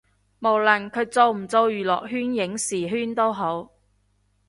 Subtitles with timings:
[0.39, 3.69] 無論佢做唔做娛樂圈影視圈都好